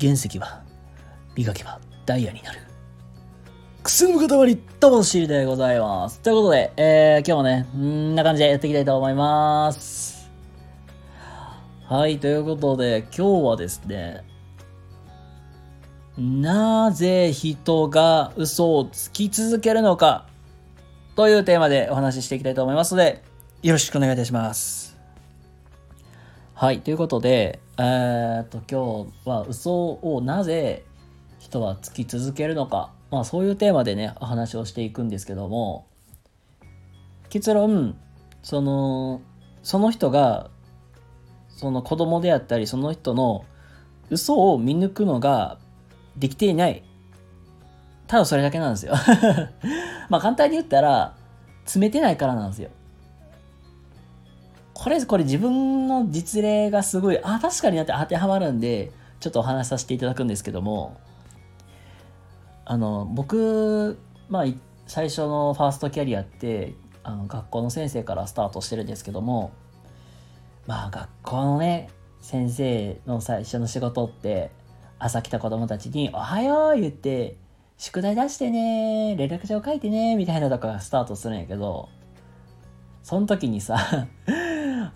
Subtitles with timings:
[0.00, 0.62] 原石は
[1.34, 2.60] 磨けばダイヤになる。
[3.82, 6.20] くすむ塊魂でございます。
[6.20, 10.28] ということで、えー、今日もね、んな感じでやっていきたいと思います。
[11.88, 14.24] はい、ということで、今日はですね、
[16.18, 20.26] なぜ人が嘘をつき続けるのか
[21.14, 23.22] というテーマでお話ししていきたいと思いますので、
[23.62, 24.95] よろしくお願いいたします。
[26.58, 30.86] はい、ということで、えー、っと、今日は嘘をなぜ
[31.38, 35.86] 人はつき続けるのか、まあそういうテーマでね、お話をしていくんですけども、
[37.28, 37.98] 結論、
[38.42, 39.20] その、
[39.62, 40.48] その人が、
[41.48, 43.44] その子供であったり、その人の
[44.08, 45.58] 嘘を見抜くのが
[46.16, 46.82] できていない。
[48.06, 48.94] ただそれだけなんですよ。
[50.08, 51.16] まあ簡単に言ったら、
[51.66, 52.70] 詰めてないからなんですよ。
[54.78, 61.00] これ、これ自分の実例がすごい、あ、確かになって当てはまるんで、ちょっとお話しさせていただくんですけども、
[62.66, 64.44] あの、僕、まあ、
[64.86, 69.50] 最初のファーストキャリアって、あの、学校の先生からスタートしてるんですけども、
[70.66, 71.88] まあ、学校のね、
[72.20, 74.50] 先生の最初の仕事って、
[74.98, 77.38] 朝来た子供たちに、おはよう言って、
[77.78, 81.88] 宿題出してね、連絡状書いてね、みたいなとこがスタートするんやけど、
[83.02, 83.78] その時にさ、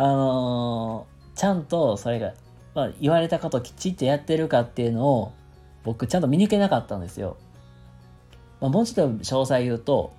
[0.00, 2.34] あのーちゃんとそれが、
[2.74, 5.32] まあ、言われたこときちっとやってるかっていうのを、
[5.84, 7.36] 僕ちゃんと見抜けなかったんですよ。
[8.60, 10.12] まあ、もうちょっと詳細言うと、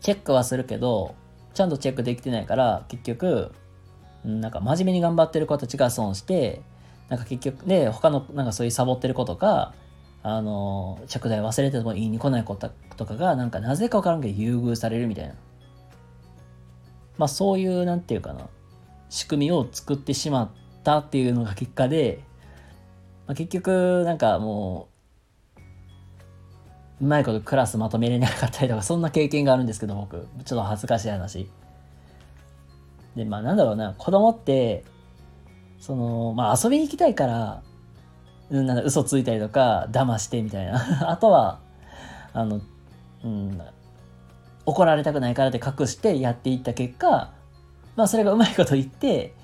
[0.00, 1.14] チェックはするけど、
[1.54, 3.52] ちゃんとチェックできてないから、結局、
[4.24, 6.60] なんか真面目に頑張ってる子たちが損して、
[7.08, 9.74] なんか結局、で、他の、なんかそういうサボってる子とか、
[10.24, 15.34] あの、宿題忘れてても言いに来ない子とかが、なんかなぜかわからんけど優遇されるみたいな。
[17.16, 18.48] まあそういう、なんていうかな、
[19.12, 20.50] 仕組みを作ってしまっ
[20.82, 22.24] たっていうのが結果で、
[23.26, 24.88] まあ、結局、なんかも
[26.98, 30.26] う、うまいことクラスまとめれなかったりとか、そんな経験があるんですけど、僕。
[30.46, 31.50] ちょっと恥ずかしい話。
[33.14, 34.82] で、まあなんだろうな、子供って、
[35.78, 37.62] その、まあ遊びに行きたいから、
[38.48, 40.80] うん、なんか嘘ついたりとか、騙してみたいな。
[41.10, 41.60] あとは、
[42.32, 42.62] あの、
[43.24, 43.60] うん、
[44.64, 47.34] 怒られたくないからって隠してやっていった結果、
[47.96, 49.34] まあそれがうまいこと言って、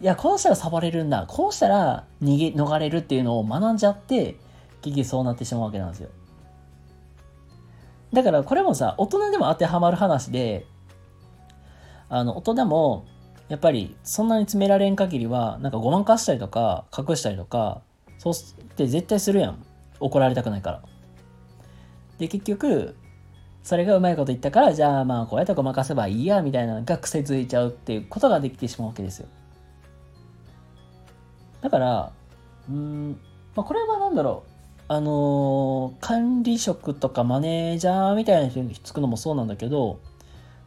[0.00, 4.36] いや、こうしたらサボれるんだ、こうしたら逃げ、逃れるっていうのを学んじゃって、
[4.82, 6.10] 結局そうなってしまうわけなんですよ。
[8.12, 10.66] だからこれもさ、大人でも当てはまる話で、
[12.08, 13.04] あの、大人も、
[13.48, 17.82] やっぱりそんなに詰められん限りは、なんかごまかしたりとか、隠したりとか、
[18.18, 19.64] そうって絶対するやん。
[20.00, 20.82] 怒られたくないから。
[22.18, 22.96] で、結局、
[23.68, 29.28] それがうまいこと言ったから、じゃあまあこうやってごまかせばいいや、みたいなのが癖づいちゃうっていうことができてしまうわけですよ。
[31.60, 32.12] だから、
[32.70, 33.20] うん、
[33.54, 34.50] まあこれはなんだろう。
[34.90, 40.00] あのー管理職とかマネージャーみたいな人につくのもそうなんだけど、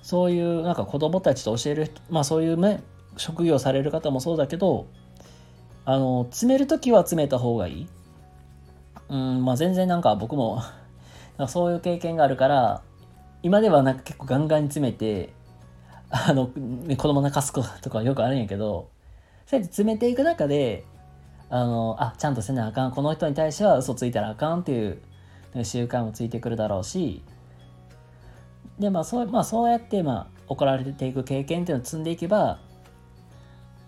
[0.03, 2.83] そういうなんか子供たちと教える人、まあそういうね、
[3.17, 4.85] 職業される方もそうだけど、
[5.85, 7.87] あの、詰めるときは詰めた方がいい。
[9.09, 10.61] うん、まあ全然なんか僕も
[11.49, 12.83] そういう経験があるから、
[13.43, 15.33] 今ではなんか結構ガンガン詰めて、
[16.09, 18.89] あの、ね子供泣かすことかよくあるんやけど、
[19.45, 20.85] そうやって詰めていく中で、
[21.49, 22.91] あの、あ、ちゃんとせなあかん。
[22.91, 25.01] この人に対しては嘘ついたらあかんっていう
[25.63, 27.23] 習慣もついてくるだろうし、
[28.79, 32.59] で、まあそう、まあそうやって、まあ怒られていく経験っていうのを積んでいけば、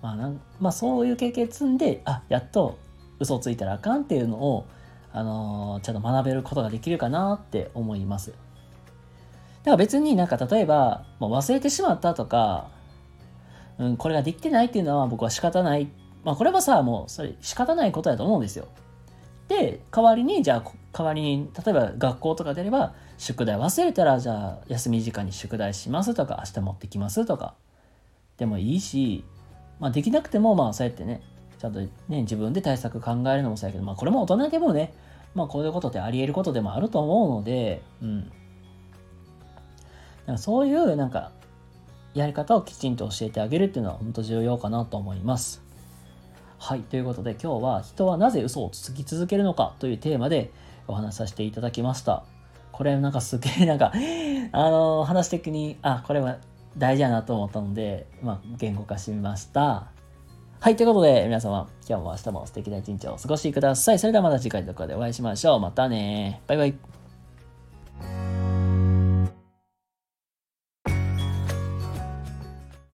[0.02, 2.78] まあなん、まあそういう経験積んで、あ、やっと
[3.20, 4.66] 嘘をついたらあかんっていうのを、
[5.14, 8.34] あのーちゃんと学べることができるかなって思います。
[9.64, 12.70] だから別になんか例えば、もう忘れてしまったとか、
[13.78, 15.90] うん、これができてないっていうのは僕は仕方ない。
[16.24, 18.68] まあこれはさ、もうそれ仕方ないことだと思うんですよ。
[19.48, 27.56] で、代わりに、じゃあ、代わりに、例えば学校とかであれば、宿題忘れたら、じゃあ、休み時間に宿題しますとか、明日持ってきますとか、
[28.38, 29.24] でもいいし、
[29.80, 31.22] まあできなくても、まあそうやってね、
[31.58, 34.94] ちゃんとね、自分で対策考えるのもそうやけど、まあこれも大人でもね、
[35.36, 38.32] まあこういうことってあり得ることでもあると思うので、うん。
[40.26, 41.32] だかそういうなんか
[42.14, 45.64] やり方をきちんと教えてあげるっていうのは本当重要かなと思います。
[46.60, 46.82] はい。
[46.82, 50.52] ということで今日は人はなぜ嘘をつき続けるのかというテーマで
[50.88, 52.24] お話しさせていただきました。
[52.72, 53.92] これなんかすげえなんか、
[54.52, 56.38] あのー話的に、あ、これは
[56.78, 59.88] 大事やなと思ったので、まあ言語化してみました。
[60.60, 60.78] はい。
[60.78, 64.00] ということで皆様今日も明日も素敵な一日をお過ごしください。
[64.00, 65.60] それではまた次回の動画でお会いしましょう。
[65.60, 67.03] またねバイバイ。